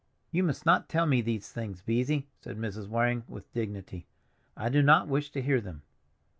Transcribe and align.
"You 0.31 0.41
must 0.41 0.65
not 0.65 0.89
tell 0.89 1.05
me 1.05 1.21
these 1.21 1.51
things, 1.51 1.83
Beesy," 1.83 2.25
said 2.39 2.57
Mrs. 2.57 2.87
Waring 2.87 3.23
with 3.27 3.53
dignity. 3.53 4.07
"I 4.57 4.67
do 4.67 4.81
not 4.81 5.07
wish 5.07 5.29
to 5.29 5.43
hear 5.43 5.61
them. 5.61 5.83